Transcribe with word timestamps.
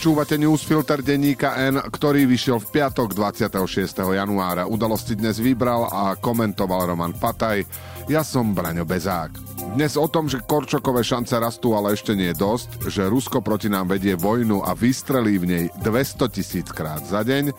Počúvate 0.00 0.40
newsfilter 0.40 1.04
denníka 1.04 1.60
N, 1.60 1.76
ktorý 1.76 2.24
vyšiel 2.24 2.56
v 2.56 2.72
piatok 2.72 3.12
26. 3.12 4.16
januára. 4.16 4.64
Udalosti 4.64 5.12
dnes 5.12 5.36
vybral 5.36 5.92
a 5.92 6.16
komentoval 6.16 6.88
Roman 6.88 7.12
Pataj. 7.12 7.68
Ja 8.08 8.24
som 8.24 8.56
Braňo 8.56 8.88
Bezák. 8.88 9.36
Dnes 9.76 10.00
o 10.00 10.08
tom, 10.08 10.24
že 10.24 10.40
Korčokové 10.40 11.04
šance 11.04 11.36
rastú, 11.36 11.76
ale 11.76 11.92
ešte 11.92 12.16
nie 12.16 12.32
je 12.32 12.40
dosť, 12.40 12.88
že 12.88 13.12
Rusko 13.12 13.44
proti 13.44 13.68
nám 13.68 13.92
vedie 13.92 14.16
vojnu 14.16 14.64
a 14.64 14.72
vystrelí 14.72 15.36
v 15.36 15.44
nej 15.44 15.64
200 15.84 16.32
tisíc 16.32 16.72
krát 16.72 17.04
za 17.04 17.20
deň 17.20 17.52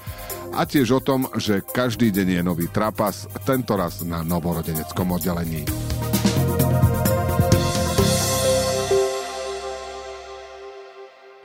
a 0.58 0.66
tiež 0.66 0.98
o 0.98 1.02
tom, 1.06 1.30
že 1.38 1.62
každý 1.62 2.10
deň 2.10 2.28
je 2.32 2.42
nový 2.42 2.66
trapas, 2.74 3.30
tentoraz 3.46 4.02
na 4.02 4.26
novorodeneckom 4.26 5.14
oddelení. 5.14 5.62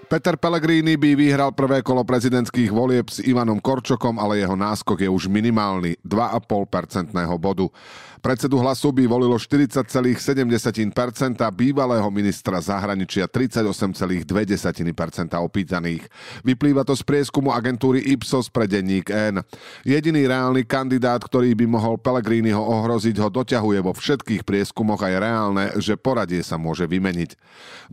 Peter 0.06 0.38
Pellegrini 0.38 0.94
by 0.94 1.18
vyhral 1.18 1.50
prvé 1.50 1.82
kolo 1.82 2.06
prezidentských 2.06 2.70
volieb 2.70 3.10
s 3.10 3.18
Ivanom 3.26 3.58
Korčokom, 3.58 4.22
ale 4.22 4.38
jeho 4.38 4.54
náskok 4.54 5.02
je 5.02 5.10
už 5.10 5.26
minimálny, 5.26 5.98
2,5% 6.06 7.10
bodu. 7.42 7.66
Predsedu 8.22 8.58
hlasu 8.58 8.90
by 8.90 9.06
volilo 9.06 9.38
40,7% 9.38 9.86
bývalého 11.54 12.10
ministra 12.10 12.58
zahraničia 12.58 13.30
38,2% 13.30 14.26
opýtaných. 15.38 16.02
Vyplýva 16.42 16.82
to 16.82 16.98
z 16.98 17.06
prieskumu 17.06 17.54
agentúry 17.54 18.02
Ipsos 18.02 18.50
pre 18.50 18.66
denník 18.66 19.10
N. 19.14 19.46
Jediný 19.86 20.26
reálny 20.26 20.66
kandidát, 20.66 21.22
ktorý 21.22 21.54
by 21.54 21.66
mohol 21.70 22.02
Pellegriniho 22.02 22.58
ohroziť, 22.58 23.14
ho 23.22 23.30
doťahuje 23.30 23.78
vo 23.82 23.94
všetkých 23.94 24.42
prieskumoch 24.42 25.02
a 25.02 25.10
je 25.10 25.18
reálne, 25.22 25.64
že 25.78 25.94
poradie 25.94 26.42
sa 26.42 26.58
môže 26.58 26.86
vymeniť. 26.86 27.38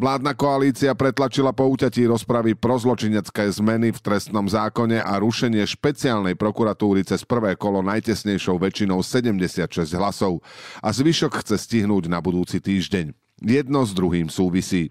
Vládna 0.02 0.34
koalícia 0.34 0.98
pretlačila 0.98 1.54
po 1.54 1.70
úťatí 1.70 2.03
rozpravy 2.08 2.56
prozločinecké 2.56 3.52
zmeny 3.54 3.92
v 3.92 4.00
trestnom 4.00 4.48
zákone 4.48 5.04
a 5.04 5.20
rušenie 5.20 5.62
špeciálnej 5.68 6.40
prokuratúry 6.40 7.04
cez 7.04 7.28
prvé 7.28 7.60
kolo 7.60 7.84
najtesnejšou 7.86 8.56
väčšinou 8.58 9.04
76 9.04 9.94
hlasov 9.94 10.14
hlasov 10.14 10.40
a 10.80 10.90
zvyšok 10.94 11.44
chce 11.44 11.56
stihnúť 11.58 12.08
na 12.08 12.24
budúci 12.24 12.64
týždeň. 12.64 13.12
Jedno 13.44 13.84
s 13.84 13.92
druhým 13.92 14.32
súvisí. 14.32 14.88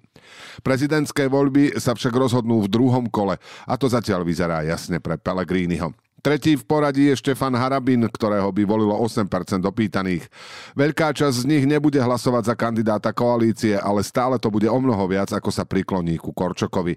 Prezidentské 0.60 1.30
voľby 1.30 1.80
sa 1.80 1.96
však 1.96 2.12
rozhodnú 2.12 2.60
v 2.64 2.68
druhom 2.68 3.06
kole 3.08 3.40
a 3.64 3.74
to 3.80 3.88
zatiaľ 3.88 4.26
vyzerá 4.26 4.60
jasne 4.66 5.00
pre 5.00 5.16
Pellegriniho. 5.16 5.94
Tretí 6.22 6.54
v 6.54 6.62
poradí 6.62 7.10
je 7.10 7.18
Štefan 7.18 7.50
Harabin, 7.58 8.06
ktorého 8.06 8.46
by 8.54 8.62
volilo 8.62 8.94
8% 8.94 9.26
opýtaných. 9.66 10.30
Veľká 10.78 11.10
časť 11.10 11.42
z 11.42 11.48
nich 11.50 11.66
nebude 11.66 11.98
hlasovať 11.98 12.46
za 12.46 12.54
kandidáta 12.54 13.10
koalície, 13.10 13.74
ale 13.74 14.06
stále 14.06 14.38
to 14.38 14.46
bude 14.46 14.70
o 14.70 14.78
mnoho 14.78 15.02
viac, 15.10 15.34
ako 15.34 15.50
sa 15.50 15.66
prikloní 15.66 16.22
ku 16.22 16.30
Korčokovi. 16.30 16.94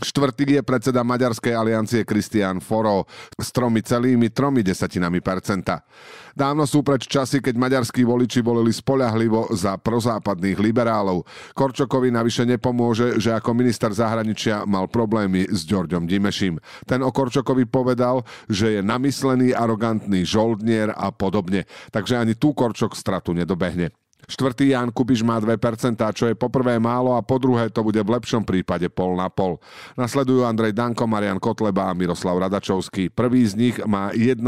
Štvrtý 0.00 0.56
je 0.56 0.62
predseda 0.64 1.04
Maďarskej 1.04 1.52
aliancie 1.52 2.08
Kristián 2.08 2.64
Foro 2.64 3.04
s 3.36 3.52
tromi 3.52 3.84
celými 3.84 4.32
tromi 4.32 4.64
desatinami 4.64 5.20
percenta. 5.20 5.84
Dávno 6.32 6.64
sú 6.64 6.80
preč 6.80 7.04
časy, 7.04 7.42
keď 7.44 7.58
maďarskí 7.58 8.06
voliči 8.06 8.40
volili 8.40 8.72
spoľahlivo 8.72 9.52
za 9.52 9.76
prozápadných 9.76 10.56
liberálov. 10.56 11.26
Korčokovi 11.52 12.08
navyše 12.14 12.48
nepomôže, 12.48 13.20
že 13.20 13.34
ako 13.34 13.52
minister 13.52 13.92
zahraničia 13.92 14.64
mal 14.64 14.88
problémy 14.88 15.44
s 15.50 15.68
Ďorďom 15.68 16.08
Dimešim. 16.08 16.56
Ten 16.88 17.04
o 17.04 17.12
Korčokovi 17.12 17.68
povedal, 17.68 18.24
že 18.48 18.59
je 18.68 18.80
namyslený, 18.84 19.56
arogantný 19.56 20.28
žoldnier 20.28 20.92
a 20.92 21.08
podobne. 21.14 21.64
Takže 21.88 22.20
ani 22.20 22.34
tu 22.36 22.52
Korčok 22.52 22.92
stratu 22.92 23.32
nedobehne. 23.32 23.94
Štvrtý 24.28 24.76
Jan 24.76 24.92
Kubiš 24.92 25.24
má 25.24 25.40
2%, 25.40 25.96
čo 26.12 26.28
je 26.28 26.36
poprvé 26.36 26.76
málo 26.76 27.16
a 27.16 27.24
po 27.24 27.40
druhé 27.40 27.72
to 27.72 27.80
bude 27.80 28.02
v 28.02 28.12
lepšom 28.18 28.44
prípade 28.44 28.92
pol 28.92 29.16
na 29.16 29.32
pol. 29.32 29.56
Nasledujú 29.96 30.44
Andrej 30.44 30.76
Danko, 30.76 31.08
Marian 31.08 31.40
Kotleba 31.40 31.88
a 31.88 31.96
Miroslav 31.96 32.36
Radačovský. 32.36 33.08
Prvý 33.08 33.48
z 33.48 33.54
nich 33.56 33.76
má 33.88 34.12
1,7, 34.12 34.44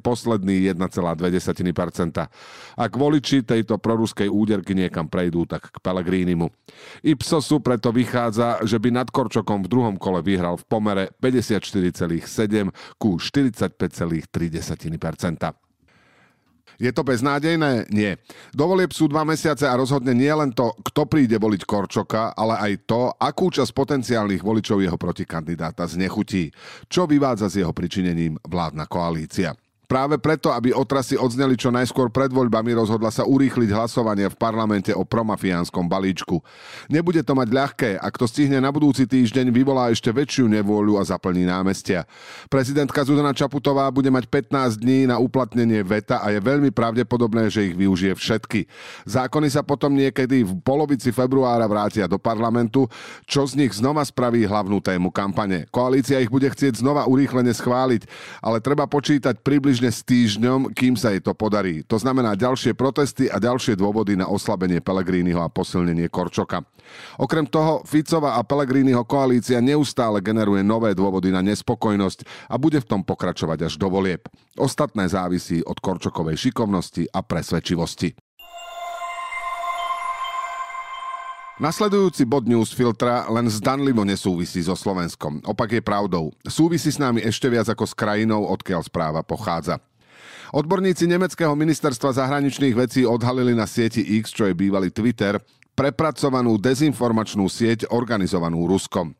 posledný 0.00 0.72
1,2%. 0.72 1.20
Ak 2.78 2.92
voliči 2.94 3.44
tejto 3.44 3.76
proruskej 3.76 4.30
úderky 4.30 4.72
niekam 4.72 5.10
prejdú, 5.10 5.44
tak 5.44 5.68
k 5.68 5.76
Pelegrínimu. 5.82 6.48
Ipsosu 7.04 7.60
preto 7.60 7.92
vychádza, 7.92 8.64
že 8.64 8.80
by 8.80 8.88
nad 8.92 9.10
Korčokom 9.10 9.66
v 9.66 9.70
druhom 9.70 9.96
kole 10.00 10.22
vyhral 10.24 10.56
v 10.56 10.64
pomere 10.64 11.04
54,7 11.20 12.72
ku 12.96 13.20
45,3%. 13.20 15.67
Je 16.76 16.92
to 16.92 17.02
beznádejné? 17.02 17.88
Nie. 17.88 18.20
Dovolieb 18.52 18.92
sú 18.92 19.08
dva 19.08 19.24
mesiace 19.24 19.64
a 19.64 19.78
rozhodne 19.78 20.12
nie 20.12 20.30
len 20.30 20.52
to, 20.52 20.76
kto 20.84 21.08
príde 21.08 21.40
voliť 21.40 21.62
Korčoka, 21.64 22.36
ale 22.36 22.60
aj 22.60 22.72
to, 22.84 23.10
akú 23.16 23.48
časť 23.48 23.72
potenciálnych 23.72 24.44
voličov 24.44 24.84
jeho 24.84 24.98
protikandidáta 25.00 25.88
znechutí, 25.88 26.52
čo 26.86 27.08
vyvádza 27.08 27.48
s 27.48 27.58
jeho 27.58 27.72
pričinením 27.74 28.38
vládna 28.44 28.84
koalícia. 28.86 29.56
Práve 29.88 30.20
preto, 30.20 30.52
aby 30.52 30.68
otrasy 30.76 31.16
odzneli 31.16 31.56
čo 31.56 31.72
najskôr 31.72 32.12
pred 32.12 32.28
voľbami, 32.28 32.76
rozhodla 32.76 33.08
sa 33.08 33.24
urýchliť 33.24 33.72
hlasovanie 33.72 34.28
v 34.28 34.36
parlamente 34.36 34.92
o 34.92 35.00
promafiánskom 35.00 35.88
balíčku. 35.88 36.44
Nebude 36.92 37.24
to 37.24 37.32
mať 37.32 37.48
ľahké, 37.48 37.90
ak 37.96 38.20
to 38.20 38.28
stihne 38.28 38.60
na 38.60 38.68
budúci 38.68 39.08
týždeň, 39.08 39.48
vyvolá 39.48 39.88
ešte 39.88 40.12
väčšiu 40.12 40.44
nevôľu 40.44 41.00
a 41.00 41.08
zaplní 41.08 41.48
námestia. 41.48 42.04
Prezidentka 42.52 43.00
Zuzana 43.00 43.32
Čaputová 43.32 43.88
bude 43.88 44.12
mať 44.12 44.28
15 44.28 44.76
dní 44.76 45.08
na 45.08 45.16
uplatnenie 45.16 45.80
veta 45.80 46.20
a 46.20 46.36
je 46.36 46.40
veľmi 46.44 46.68
pravdepodobné, 46.68 47.48
že 47.48 47.72
ich 47.72 47.74
využije 47.74 48.12
všetky. 48.12 48.68
Zákony 49.08 49.48
sa 49.48 49.64
potom 49.64 49.96
niekedy 49.96 50.44
v 50.44 50.52
polovici 50.60 51.16
februára 51.16 51.64
vrátia 51.64 52.04
do 52.04 52.20
parlamentu, 52.20 52.84
čo 53.24 53.48
z 53.48 53.56
nich 53.56 53.72
znova 53.72 54.04
spraví 54.04 54.44
hlavnú 54.44 54.84
tému 54.84 55.08
kampane. 55.08 55.64
Koalícia 55.72 56.20
ich 56.20 56.28
bude 56.28 56.52
chcieť 56.52 56.84
znova 56.84 57.08
urýchlene 57.08 57.56
schváliť, 57.56 58.04
ale 58.44 58.60
treba 58.60 58.84
počítať 58.84 59.40
približne 59.40 59.77
približne 59.78 59.94
s 59.94 60.02
týždňom, 60.02 60.74
kým 60.74 60.98
sa 60.98 61.14
jej 61.14 61.22
to 61.22 61.30
podarí. 61.38 61.86
To 61.86 61.94
znamená 61.94 62.34
ďalšie 62.34 62.74
protesty 62.74 63.30
a 63.30 63.38
ďalšie 63.38 63.78
dôvody 63.78 64.18
na 64.18 64.26
oslabenie 64.26 64.82
Pelegrínyho 64.82 65.38
a 65.38 65.46
posilnenie 65.46 66.10
Korčoka. 66.10 66.66
Okrem 67.14 67.46
toho, 67.46 67.86
Ficova 67.86 68.34
a 68.34 68.42
Pelegrínyho 68.42 69.06
koalícia 69.06 69.62
neustále 69.62 70.18
generuje 70.18 70.66
nové 70.66 70.98
dôvody 70.98 71.30
na 71.30 71.46
nespokojnosť 71.46 72.50
a 72.50 72.58
bude 72.58 72.82
v 72.82 72.90
tom 72.90 73.06
pokračovať 73.06 73.70
až 73.70 73.78
do 73.78 73.86
volieb. 73.86 74.26
Ostatné 74.58 75.06
závisí 75.06 75.62
od 75.62 75.78
Korčokovej 75.78 76.50
šikovnosti 76.50 77.06
a 77.14 77.22
presvedčivosti. 77.22 78.27
Nasledujúci 81.58 82.22
bod 82.22 82.46
Newsfiltra 82.46 83.26
len 83.34 83.50
zdanlivo 83.50 84.06
nesúvisí 84.06 84.62
so 84.62 84.78
Slovenskom. 84.78 85.42
Opak 85.42 85.74
je 85.74 85.82
pravdou. 85.82 86.30
Súvisí 86.46 86.86
s 86.86 87.02
nami 87.02 87.18
ešte 87.18 87.50
viac 87.50 87.66
ako 87.66 87.82
s 87.82 87.98
krajinou, 87.98 88.46
odkiaľ 88.46 88.86
správa 88.86 89.26
pochádza. 89.26 89.82
Odborníci 90.54 91.10
nemeckého 91.10 91.50
ministerstva 91.58 92.14
zahraničných 92.14 92.78
vecí 92.78 93.02
odhalili 93.02 93.58
na 93.58 93.66
sieti 93.66 94.06
X, 94.22 94.30
čo 94.30 94.46
je 94.46 94.54
bývalý 94.54 94.94
Twitter, 94.94 95.42
prepracovanú 95.74 96.62
dezinformačnú 96.62 97.50
sieť 97.50 97.90
organizovanú 97.90 98.62
Ruskom. 98.70 99.10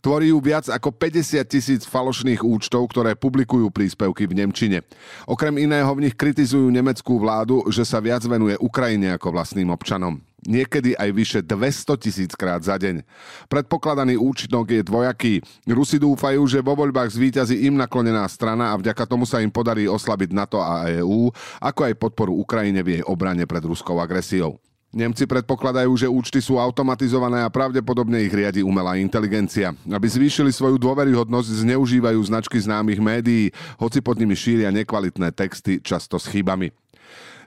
Tvorí 0.00 0.32
ju 0.32 0.40
viac 0.40 0.72
ako 0.72 0.96
50 0.96 1.44
tisíc 1.44 1.84
falošných 1.84 2.40
účtov, 2.40 2.88
ktoré 2.88 3.20
publikujú 3.20 3.68
príspevky 3.68 4.24
v 4.24 4.40
Nemčine. 4.40 4.80
Okrem 5.28 5.60
iného 5.60 5.92
v 5.92 6.08
nich 6.08 6.16
kritizujú 6.16 6.72
nemeckú 6.72 7.20
vládu, 7.20 7.68
že 7.68 7.84
sa 7.84 8.00
viac 8.00 8.24
venuje 8.24 8.56
Ukrajine 8.64 9.12
ako 9.12 9.28
vlastným 9.28 9.68
občanom 9.68 10.31
niekedy 10.46 10.98
aj 10.98 11.10
vyše 11.14 11.40
200 11.42 12.02
tisíc 12.02 12.32
krát 12.34 12.62
za 12.62 12.78
deň. 12.78 13.02
Predpokladaný 13.46 14.18
účinok 14.18 14.70
je 14.70 14.82
dvojaký. 14.82 15.34
Rusi 15.70 15.98
dúfajú, 16.02 16.42
že 16.46 16.62
vo 16.62 16.74
voľbách 16.74 17.14
zvíťazí 17.14 17.66
im 17.66 17.78
naklonená 17.78 18.26
strana 18.26 18.74
a 18.74 18.78
vďaka 18.78 19.06
tomu 19.06 19.26
sa 19.26 19.42
im 19.42 19.50
podarí 19.50 19.86
oslabiť 19.86 20.30
NATO 20.34 20.58
a 20.58 20.86
EÚ, 20.90 21.30
ako 21.62 21.80
aj 21.86 21.98
podporu 21.98 22.32
Ukrajine 22.34 22.82
v 22.82 22.98
jej 22.98 23.02
obrane 23.06 23.46
pred 23.46 23.62
ruskou 23.62 23.98
agresiou. 24.02 24.58
Nemci 24.92 25.24
predpokladajú, 25.24 25.88
že 25.96 26.04
účty 26.04 26.44
sú 26.44 26.60
automatizované 26.60 27.40
a 27.40 27.48
pravdepodobne 27.48 28.28
ich 28.28 28.34
riadi 28.34 28.60
umelá 28.60 29.00
inteligencia. 29.00 29.72
Aby 29.88 30.04
zvýšili 30.04 30.52
svoju 30.52 30.76
dôveryhodnosť, 30.76 31.64
zneužívajú 31.64 32.20
značky 32.20 32.60
známych 32.60 33.00
médií, 33.00 33.56
hoci 33.80 34.04
pod 34.04 34.20
nimi 34.20 34.36
šíria 34.36 34.68
nekvalitné 34.68 35.32
texty, 35.32 35.80
často 35.80 36.20
s 36.20 36.28
chybami. 36.28 36.81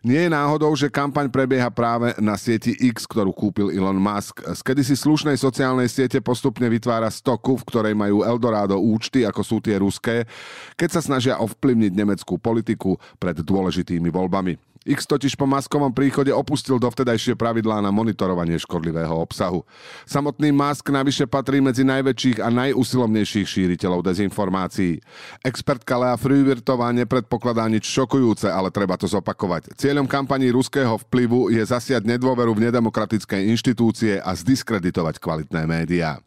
Nie 0.06 0.30
je 0.30 0.38
náhodou, 0.38 0.70
že 0.78 0.94
kampaň 0.94 1.34
prebieha 1.34 1.66
práve 1.74 2.14
na 2.22 2.38
sieti 2.38 2.78
X, 2.78 3.10
ktorú 3.10 3.34
kúpil 3.34 3.74
Elon 3.74 3.98
Musk. 3.98 4.38
Z 4.38 4.62
kedysi 4.62 4.94
slušnej 4.94 5.34
sociálnej 5.34 5.90
siete 5.90 6.22
postupne 6.22 6.70
vytvára 6.70 7.10
stoku, 7.10 7.58
v 7.58 7.66
ktorej 7.66 7.98
majú 7.98 8.22
Eldorado 8.22 8.78
účty, 8.78 9.26
ako 9.26 9.42
sú 9.42 9.58
tie 9.66 9.82
ruské, 9.82 10.30
keď 10.78 10.90
sa 10.94 11.02
snažia 11.02 11.42
ovplyvniť 11.42 11.90
nemeckú 11.98 12.38
politiku 12.38 13.02
pred 13.18 13.34
dôležitými 13.42 14.14
voľbami. 14.14 14.75
X 14.86 15.10
totiž 15.10 15.34
po 15.34 15.50
maskovom 15.50 15.90
príchode 15.90 16.30
opustil 16.30 16.78
dovtedajšie 16.78 17.34
pravidlá 17.34 17.82
na 17.82 17.90
monitorovanie 17.90 18.62
škodlivého 18.62 19.18
obsahu. 19.18 19.66
Samotný 20.06 20.54
Musk 20.54 20.94
navyše 20.94 21.26
patrí 21.26 21.58
medzi 21.58 21.82
najväčších 21.82 22.38
a 22.38 22.54
najusilovnejších 22.54 23.50
šíriteľov 23.50 24.06
dezinformácií. 24.06 25.02
Expertka 25.42 25.98
Lea 25.98 26.14
Frühwirtová 26.22 26.94
nepredpokladá 26.94 27.66
nič 27.66 27.90
šokujúce, 27.90 28.46
ale 28.46 28.70
treba 28.70 28.94
to 28.94 29.10
zopakovať. 29.10 29.74
Cieľom 29.74 30.06
kampaní 30.06 30.54
ruského 30.54 31.02
vplyvu 31.10 31.50
je 31.50 31.66
zasiať 31.66 32.06
nedôveru 32.06 32.54
v 32.54 32.70
nedemokratické 32.70 33.42
inštitúcie 33.50 34.22
a 34.22 34.38
zdiskreditovať 34.38 35.18
kvalitné 35.18 35.66
médiá. 35.66 36.22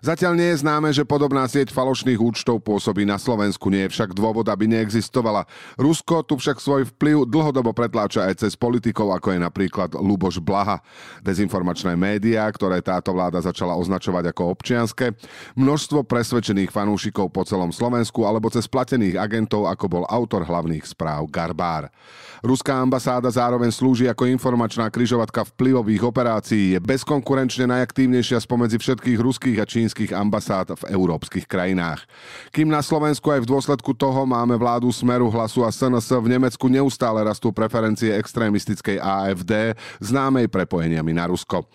Zatiaľ 0.00 0.32
nie 0.32 0.48
je 0.56 0.64
známe, 0.64 0.88
že 0.96 1.04
podobná 1.04 1.44
sieť 1.44 1.76
falošných 1.76 2.16
účtov 2.16 2.64
pôsobí 2.64 3.04
na 3.04 3.20
Slovensku, 3.20 3.68
nie 3.68 3.84
je 3.84 3.92
však 3.92 4.16
dôvod, 4.16 4.48
aby 4.48 4.64
neexistovala. 4.64 5.44
Rusko 5.76 6.24
tu 6.24 6.40
však 6.40 6.56
svoj 6.56 6.88
vplyv 6.96 7.28
dlhodobo 7.28 7.76
pretláča 7.76 8.24
aj 8.24 8.40
cez 8.40 8.56
politikov, 8.56 9.12
ako 9.12 9.36
je 9.36 9.40
napríklad 9.44 9.92
Luboš 10.00 10.40
Blaha. 10.40 10.80
Dezinformačné 11.20 12.00
médiá, 12.00 12.48
ktoré 12.48 12.80
táto 12.80 13.12
vláda 13.12 13.44
začala 13.44 13.76
označovať 13.76 14.32
ako 14.32 14.56
občianske, 14.56 15.12
množstvo 15.60 16.08
presvedčených 16.08 16.72
fanúšikov 16.72 17.28
po 17.28 17.44
celom 17.44 17.68
Slovensku 17.68 18.24
alebo 18.24 18.48
cez 18.48 18.64
platených 18.64 19.20
agentov, 19.20 19.68
ako 19.68 20.00
bol 20.00 20.04
autor 20.08 20.48
hlavných 20.48 20.88
správ 20.88 21.28
Garbár. 21.28 21.92
Ruská 22.40 22.80
ambasáda 22.80 23.28
zároveň 23.28 23.68
slúži 23.68 24.08
ako 24.08 24.24
informačná 24.24 24.88
kryžovatka 24.88 25.44
vplyvových 25.44 26.08
operácií, 26.08 26.72
je 26.72 26.80
bezkonkurenčne 26.80 27.68
najaktívnejšia 27.68 28.40
spomedzi 28.40 28.80
všetkých 28.80 29.20
ruských 29.20 29.60
a 29.60 29.68
čínskych 29.68 29.89
ambasád 30.14 30.78
v 30.78 30.94
európskych 30.94 31.48
krajinách. 31.50 32.06
Kým 32.54 32.70
na 32.70 32.80
Slovensku 32.80 33.34
aj 33.34 33.42
v 33.42 33.50
dôsledku 33.50 33.90
toho 33.92 34.22
máme 34.22 34.54
vládu 34.54 34.88
Smeru, 34.94 35.26
Hlasu 35.26 35.66
a 35.66 35.74
SNS, 35.74 36.22
v 36.22 36.32
Nemecku 36.38 36.70
neustále 36.70 37.26
rastú 37.26 37.50
preferencie 37.50 38.14
extrémistickej 38.14 39.02
AFD, 39.02 39.74
známej 39.98 40.46
prepojeniami 40.46 41.12
na 41.12 41.26
Rusko. 41.26 41.66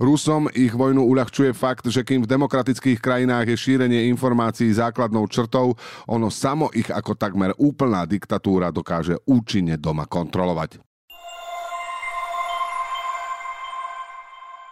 Rusom 0.00 0.48
ich 0.54 0.72
vojnu 0.72 1.04
uľahčuje 1.04 1.50
fakt, 1.52 1.90
že 1.90 2.06
kým 2.06 2.24
v 2.24 2.30
demokratických 2.30 3.02
krajinách 3.02 3.52
je 3.52 3.56
šírenie 3.58 4.06
informácií 4.08 4.70
základnou 4.70 5.26
črtou, 5.26 5.74
ono 6.06 6.30
samo 6.30 6.70
ich 6.72 6.88
ako 6.88 7.18
takmer 7.18 7.52
úplná 7.58 8.06
diktatúra 8.06 8.70
dokáže 8.70 9.18
účinne 9.26 9.74
doma 9.74 10.06
kontrolovať. 10.06 10.87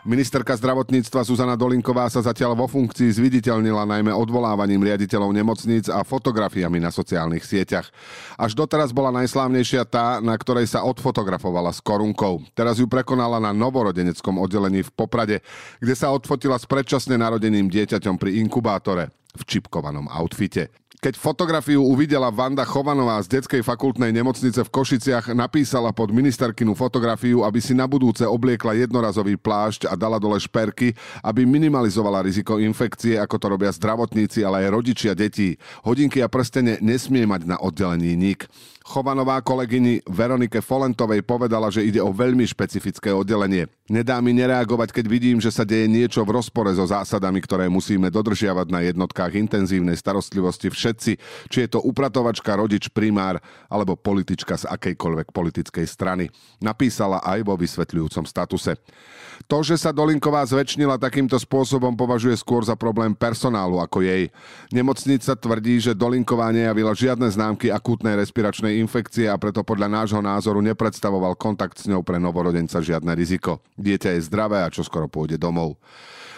Ministerka 0.06 0.55
zdravotníctva 0.55 1.26
Zuzana 1.26 1.58
Dolinková 1.58 2.06
sa 2.06 2.23
zatiaľ 2.23 2.55
vo 2.55 2.70
funkcii 2.70 3.11
zviditeľnila 3.11 3.82
najmä 3.91 4.14
odvolávaním 4.14 4.87
riaditeľov 4.87 5.35
nemocníc 5.35 5.91
a 5.91 6.06
fotografiami 6.06 6.79
na 6.79 6.94
sociálnych 6.94 7.43
sieťach. 7.43 7.91
Až 8.38 8.55
doteraz 8.55 8.94
bola 8.94 9.11
najslávnejšia 9.11 9.82
tá, 9.82 10.23
na 10.23 10.38
ktorej 10.38 10.70
sa 10.70 10.87
odfotografovala 10.87 11.75
s 11.75 11.82
korunkou. 11.82 12.38
Teraz 12.55 12.79
ju 12.79 12.87
prekonala 12.87 13.43
na 13.43 13.50
novorodeneckom 13.50 14.38
oddelení 14.38 14.87
v 14.87 14.94
Poprade, 14.94 15.37
kde 15.82 15.94
sa 15.99 16.14
odfotila 16.14 16.55
s 16.55 16.70
predčasne 16.70 17.19
narodeným 17.19 17.67
dieťaťom 17.67 18.14
pri 18.14 18.38
inkubátore 18.47 19.11
v 19.35 19.43
čipkovanom 19.43 20.06
outfite. 20.06 20.70
Keď 20.96 21.20
fotografiu 21.20 21.84
uvidela 21.84 22.32
Vanda 22.32 22.64
Chovanová 22.64 23.20
z 23.20 23.37
detskej 23.37 23.60
fakultnej 23.60 24.16
nemocnice 24.16 24.64
v 24.64 24.72
Košiciach, 24.72 25.37
napísala 25.37 25.93
pod 25.93 26.08
ministerkinu 26.08 26.72
fotografiu, 26.72 27.44
aby 27.44 27.60
si 27.60 27.76
na 27.76 27.84
budúce 27.84 28.25
obliekla 28.25 28.72
jednorazový 28.81 29.37
plášť 29.37 29.93
a 29.93 29.94
dala 29.94 30.16
dole 30.16 30.40
šperky, 30.40 30.96
aby 31.20 31.44
minimalizovala 31.44 32.25
riziko 32.25 32.56
infekcie, 32.56 33.20
ako 33.20 33.37
to 33.37 33.46
robia 33.52 33.69
zdravotníci, 33.76 34.40
ale 34.40 34.64
aj 34.64 34.72
rodičia 34.72 35.12
detí. 35.12 35.60
Hodinky 35.84 36.25
a 36.25 36.32
prstene 36.32 36.81
nesmie 36.81 37.28
mať 37.28 37.44
na 37.44 37.56
oddelení 37.60 38.16
nik. 38.16 38.48
Chovanová 38.87 39.43
kolegyni 39.43 39.98
Veronike 40.06 40.62
Folentovej 40.62 41.26
povedala, 41.26 41.75
že 41.75 41.82
ide 41.82 41.98
o 41.98 42.14
veľmi 42.14 42.46
špecifické 42.46 43.10
oddelenie. 43.10 43.66
Nedá 43.90 44.22
mi 44.22 44.31
nereagovať, 44.31 44.94
keď 44.94 45.04
vidím, 45.10 45.43
že 45.43 45.50
sa 45.50 45.66
deje 45.66 45.90
niečo 45.90 46.22
v 46.22 46.38
rozpore 46.38 46.70
so 46.70 46.87
zásadami, 46.87 47.43
ktoré 47.43 47.66
musíme 47.66 48.14
dodržiavať 48.14 48.70
na 48.70 48.87
jednotkách 48.87 49.43
intenzívnej 49.43 49.98
starostlivosti 49.98 50.70
všetci, 50.86 51.12
či 51.50 51.58
je 51.66 51.68
to 51.74 51.82
upratovačka, 51.82 52.54
rodič, 52.54 52.86
primár 52.94 53.42
alebo 53.66 53.98
politička 53.98 54.54
z 54.54 54.70
akejkoľvek 54.70 55.34
politickej 55.34 55.82
strany. 55.82 56.30
Napísala 56.62 57.18
aj 57.26 57.42
vo 57.42 57.58
vysvetľujúcom 57.58 58.22
statuse. 58.22 58.78
To, 59.50 59.60
že 59.60 59.76
sa 59.76 59.90
Dolinková 59.90 60.46
zväčšnila 60.46 60.96
takýmto 60.96 61.36
spôsobom, 61.36 61.92
považuje 61.92 62.38
skôr 62.38 62.64
za 62.64 62.78
problém 62.78 63.12
personálu 63.12 63.82
ako 63.82 64.00
jej. 64.00 64.30
Nemocnica 64.72 65.36
tvrdí, 65.36 65.82
že 65.82 65.92
Dolinková 65.92 66.48
nejavila 66.54 66.96
žiadne 66.96 67.28
známky 67.28 67.68
akútnej 67.68 68.16
respiračnej 68.16 68.80
infekcie 68.80 69.28
a 69.28 69.36
preto 69.36 69.60
podľa 69.66 69.92
nášho 69.92 70.22
názoru 70.24 70.64
nepredstavoval 70.64 71.36
kontakt 71.36 71.82
s 71.82 71.90
ňou 71.90 72.00
pre 72.00 72.16
novorodenca 72.16 72.80
žiadne 72.80 73.12
riziko. 73.12 73.60
Dieťa 73.76 74.16
je 74.16 74.24
zdravé 74.24 74.64
a 74.64 74.72
čoskoro 74.72 75.10
pôjde 75.10 75.36
domov. 75.36 75.76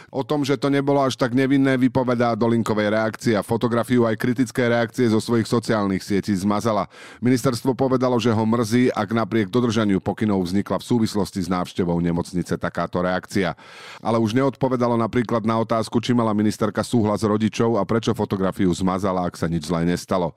O 0.08 0.24
tom, 0.24 0.40
že 0.40 0.56
to 0.56 0.72
nebolo 0.72 1.04
až 1.04 1.20
tak 1.20 1.36
nevinné, 1.36 1.76
vypovedá 1.76 2.32
Dolinkovej 2.32 2.88
reakcie 2.96 3.36
a 3.36 3.44
fotografiu 3.44 4.08
aj 4.08 4.16
kritické 4.16 4.64
reakcie 4.64 5.04
zo 5.04 5.20
svojich 5.20 5.44
sociálnych 5.44 6.00
sietí 6.00 6.32
zmazala. 6.32 6.88
Ministerstvo 7.20 7.76
povedalo, 7.76 8.16
že 8.16 8.32
ho 8.32 8.44
mrzí, 8.48 8.88
ak 8.88 9.12
napriek 9.12 9.52
dodržaniu 9.52 10.00
pokynov 10.00 10.48
vznikla 10.48 10.80
v 10.80 10.88
súvislosti 10.88 11.44
s 11.44 11.52
návštevou 11.52 12.00
nemocnice 12.00 12.56
takáto 12.56 13.04
reakcia. 13.04 13.52
Ale 14.00 14.16
už 14.16 14.32
neodpovedalo 14.32 14.96
napríklad 14.96 15.44
na 15.44 15.60
otázku, 15.60 16.00
či 16.00 16.16
mala 16.16 16.32
ministerka 16.32 16.80
súhlas 16.80 17.20
rodičov 17.20 17.76
a 17.76 17.84
prečo 17.84 18.16
fotografiu 18.16 18.72
zmazala, 18.72 19.28
ak 19.28 19.36
sa 19.36 19.44
nič 19.44 19.68
zlé 19.68 19.84
nestalo. 19.84 20.32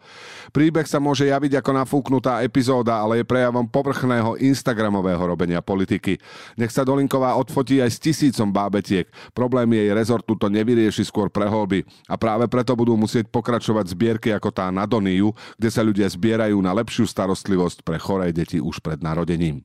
Príbeh 0.51 0.83
sa 0.83 1.00
môže 1.00 1.23
javiť 1.31 1.63
ako 1.63 1.71
nafúknutá 1.79 2.44
epizóda, 2.44 3.00
ale 3.00 3.23
je 3.23 3.29
prejavom 3.29 3.63
povrchného 3.63 4.35
Instagramového 4.35 5.23
robenia 5.23 5.63
politiky. 5.63 6.19
Nech 6.59 6.75
sa 6.75 6.83
Dolinková 6.83 7.39
odfotí 7.39 7.79
aj 7.79 7.95
s 7.95 8.03
tisícom 8.03 8.51
bábetiek. 8.51 9.07
Problém 9.31 9.60
problém 9.61 9.77
jej 9.77 9.93
rezortu 9.93 10.33
to 10.33 10.49
nevyrieši 10.49 11.05
skôr 11.05 11.29
preholby 11.29 11.85
a 12.09 12.17
práve 12.17 12.49
preto 12.49 12.73
budú 12.73 12.97
musieť 12.97 13.29
pokračovať 13.29 13.93
zbierky 13.93 14.33
ako 14.33 14.49
tá 14.49 14.73
na 14.73 14.89
Doniu, 14.89 15.37
kde 15.61 15.69
sa 15.69 15.85
ľudia 15.85 16.09
zbierajú 16.09 16.57
na 16.57 16.73
lepšiu 16.73 17.05
starostlivosť 17.05 17.85
pre 17.85 18.01
choré 18.01 18.33
deti 18.33 18.57
už 18.57 18.81
pred 18.81 18.97
narodením. 19.05 19.61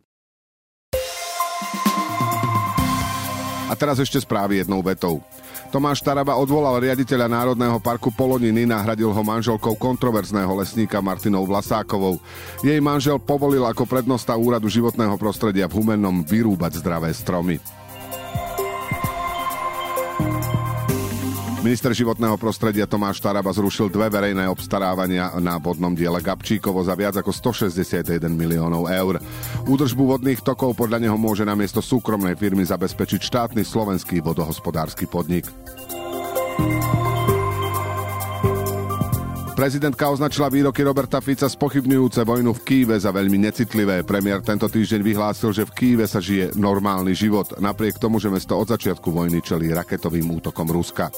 A 3.66 3.74
teraz 3.74 3.96
ešte 3.98 4.20
správy 4.20 4.62
jednou 4.62 4.84
vetou. 4.84 5.24
Tomáš 5.74 5.98
Taraba 5.98 6.38
odvolal 6.38 6.78
riaditeľa 6.78 7.26
Národného 7.26 7.82
parku 7.82 8.14
Poloniny, 8.14 8.62
nahradil 8.68 9.10
ho 9.10 9.22
manželkou 9.24 9.74
kontroverzného 9.74 10.52
lesníka 10.62 11.02
Martinou 11.02 11.42
Vlasákovou. 11.42 12.22
Jej 12.62 12.78
manžel 12.78 13.18
povolil 13.18 13.66
ako 13.66 13.82
prednosta 13.88 14.38
Úradu 14.38 14.70
životného 14.70 15.18
prostredia 15.18 15.66
v 15.66 15.82
Humennom 15.82 16.22
vyrúbať 16.22 16.78
zdravé 16.78 17.10
stromy. 17.10 17.58
Minister 21.66 21.90
životného 21.90 22.38
prostredia 22.38 22.86
Tomáš 22.86 23.18
Taraba 23.18 23.50
zrušil 23.50 23.90
dve 23.90 24.06
verejné 24.06 24.46
obstarávania 24.46 25.34
na 25.42 25.58
vodnom 25.58 25.90
diele 25.98 26.22
Gabčíkovo 26.22 26.78
za 26.86 26.94
viac 26.94 27.18
ako 27.18 27.34
161 27.34 28.06
miliónov 28.30 28.86
eur. 28.86 29.18
Údržbu 29.66 30.14
vodných 30.14 30.46
tokov 30.46 30.78
podľa 30.78 31.02
neho 31.02 31.18
môže 31.18 31.42
na 31.42 31.58
miesto 31.58 31.82
súkromnej 31.82 32.38
firmy 32.38 32.62
zabezpečiť 32.62 33.18
štátny 33.18 33.66
slovenský 33.66 34.22
vodohospodársky 34.22 35.10
podnik. 35.10 35.50
Prezidentka 39.56 40.12
označila 40.12 40.52
výroky 40.52 40.84
Roberta 40.84 41.16
Fica 41.24 41.48
spochybňujúce 41.48 42.28
vojnu 42.28 42.52
v 42.52 42.60
Kýve 42.60 42.92
za 43.00 43.08
veľmi 43.08 43.40
necitlivé. 43.40 44.04
Premiér 44.04 44.44
tento 44.44 44.68
týždeň 44.68 45.00
vyhlásil, 45.00 45.48
že 45.56 45.64
v 45.64 45.72
Kýve 45.72 46.04
sa 46.04 46.20
žije 46.20 46.52
normálny 46.60 47.16
život, 47.16 47.56
napriek 47.56 47.96
tomu, 47.96 48.20
že 48.20 48.28
mesto 48.28 48.52
od 48.52 48.68
začiatku 48.68 49.08
vojny 49.08 49.40
čelí 49.40 49.72
raketovým 49.72 50.28
útokom 50.28 50.68
Ruska. 50.68 51.08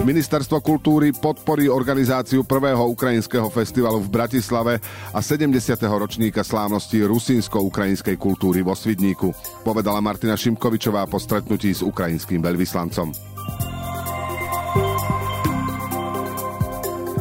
Ministerstvo 0.00 0.64
kultúry 0.64 1.12
podporí 1.12 1.68
organizáciu 1.68 2.40
prvého 2.40 2.88
ukrajinského 2.88 3.52
festivalu 3.52 4.00
v 4.00 4.08
Bratislave 4.08 4.80
a 5.12 5.20
70. 5.20 5.60
ročníka 5.84 6.40
slávnosti 6.40 7.04
rusínsko-ukrajinskej 7.04 8.16
kultúry 8.16 8.64
vo 8.64 8.72
Svidníku, 8.72 9.28
povedala 9.60 10.00
Martina 10.00 10.40
Šimkovičová 10.40 11.04
po 11.04 11.20
stretnutí 11.20 11.76
s 11.76 11.84
ukrajinským 11.84 12.40
veľvyslancom. 12.40 13.37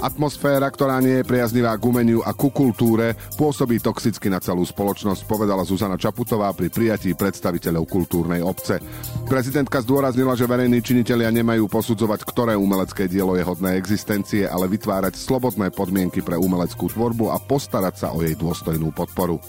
Atmosféra, 0.07 0.71
ktorá 0.71 1.03
nie 1.03 1.19
je 1.19 1.27
priaznivá 1.27 1.75
k 1.75 1.83
umeniu 1.83 2.23
a 2.23 2.31
ku 2.31 2.47
kultúre, 2.47 3.11
pôsobí 3.35 3.83
toxicky 3.83 4.31
na 4.31 4.39
celú 4.39 4.63
spoločnosť, 4.63 5.27
povedala 5.27 5.67
Zuzana 5.67 5.99
Čaputová 5.99 6.47
pri 6.55 6.71
prijatí 6.71 7.11
predstaviteľov 7.11 7.83
kultúrnej 7.91 8.39
obce. 8.39 8.79
Prezidentka 9.27 9.83
zdôraznila, 9.83 10.39
že 10.39 10.47
verejní 10.47 10.79
činitelia 10.79 11.27
nemajú 11.27 11.67
posudzovať, 11.67 12.23
ktoré 12.23 12.55
umelecké 12.55 13.11
dielo 13.11 13.35
je 13.35 13.43
hodné 13.43 13.75
existencie, 13.75 14.47
ale 14.47 14.71
vytvárať 14.71 15.19
slobodné 15.19 15.75
podmienky 15.75 16.23
pre 16.23 16.39
umeleckú 16.39 16.87
tvorbu 16.87 17.35
a 17.35 17.43
postarať 17.43 17.95
sa 17.99 18.07
o 18.15 18.23
jej 18.23 18.39
dôstojnú 18.39 18.95
podporu. 18.95 19.43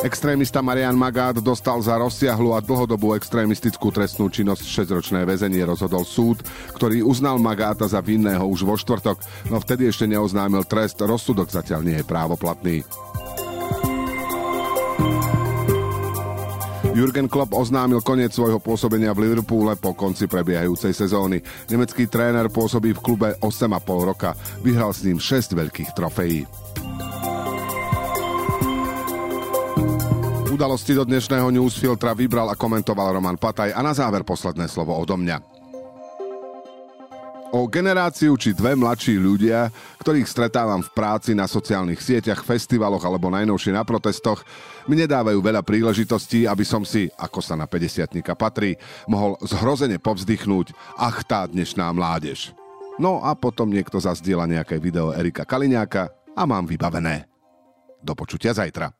Extrémista 0.00 0.64
Marian 0.64 0.96
Magát 0.96 1.36
dostal 1.44 1.76
za 1.84 2.00
rozsiahlu 2.00 2.56
a 2.56 2.64
dlhodobú 2.64 3.12
extrémistickú 3.12 3.92
trestnú 3.92 4.32
činnosť 4.32 4.64
6-ročné 4.64 5.28
väzenie 5.28 5.60
rozhodol 5.60 6.08
súd, 6.08 6.40
ktorý 6.72 7.04
uznal 7.04 7.36
Magáta 7.36 7.84
za 7.84 8.00
vinného 8.00 8.40
už 8.48 8.64
vo 8.64 8.80
štvrtok, 8.80 9.20
no 9.52 9.60
vtedy 9.60 9.92
ešte 9.92 10.08
neoznámil 10.08 10.64
trest, 10.64 10.96
rozsudok 11.04 11.52
zatiaľ 11.52 11.84
nie 11.84 12.00
je 12.00 12.08
právoplatný. 12.08 12.80
Jurgen 16.96 17.28
Klopp 17.28 17.52
oznámil 17.52 18.00
koniec 18.00 18.32
svojho 18.32 18.56
pôsobenia 18.56 19.12
v 19.12 19.28
Liverpoole 19.28 19.76
po 19.76 19.92
konci 19.92 20.24
prebiehajúcej 20.24 20.96
sezóny. 20.96 21.44
Nemecký 21.68 22.08
tréner 22.08 22.48
pôsobí 22.48 22.96
v 22.96 23.04
klube 23.04 23.28
8,5 23.44 24.08
roka. 24.08 24.32
Vyhral 24.64 24.96
s 24.96 25.04
ním 25.04 25.20
6 25.20 25.60
veľkých 25.60 25.92
trofejí. 25.92 26.48
Udalosti 30.50 30.98
do 30.98 31.06
dnešného 31.06 31.46
newsfiltra 31.54 32.10
vybral 32.10 32.50
a 32.50 32.58
komentoval 32.58 33.14
Roman 33.14 33.38
Pataj 33.38 33.70
a 33.70 33.80
na 33.86 33.94
záver 33.94 34.26
posledné 34.26 34.66
slovo 34.66 34.90
odo 34.98 35.14
mňa. 35.14 35.38
O 37.54 37.70
generáciu 37.70 38.34
či 38.34 38.50
dve 38.50 38.74
mladší 38.74 39.14
ľudia, 39.14 39.70
ktorých 40.02 40.26
stretávam 40.26 40.82
v 40.82 40.90
práci 40.90 41.38
na 41.38 41.46
sociálnych 41.46 42.02
sieťach, 42.02 42.42
festivaloch 42.42 43.02
alebo 43.06 43.30
najnovšie 43.30 43.78
na 43.78 43.86
protestoch, 43.86 44.42
mi 44.90 44.98
nedávajú 44.98 45.38
veľa 45.38 45.62
príležitostí, 45.62 46.50
aby 46.50 46.66
som 46.66 46.82
si, 46.82 47.06
ako 47.14 47.38
sa 47.38 47.54
na 47.54 47.70
50 47.70 48.10
patrí, 48.34 48.74
mohol 49.06 49.38
zhrozene 49.46 50.02
povzdychnúť, 50.02 50.74
ach 50.98 51.22
tá 51.30 51.46
dnešná 51.46 51.86
mládež. 51.94 52.58
No 52.98 53.22
a 53.22 53.38
potom 53.38 53.70
niekto 53.70 54.02
zazdiela 54.02 54.50
nejaké 54.50 54.82
video 54.82 55.14
Erika 55.14 55.46
Kaliňáka 55.46 56.10
a 56.34 56.42
mám 56.42 56.66
vybavené. 56.66 57.30
Do 58.02 58.18
počutia 58.18 58.50
zajtra. 58.50 58.99